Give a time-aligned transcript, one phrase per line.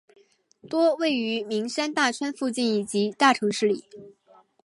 [0.67, 3.85] 多位于名山大川附近以及大城市里。